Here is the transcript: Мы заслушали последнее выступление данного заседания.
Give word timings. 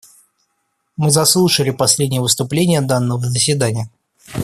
Мы 0.97 1.11
заслушали 1.11 1.69
последнее 1.69 2.21
выступление 2.23 2.81
данного 2.81 3.23
заседания. 3.29 3.87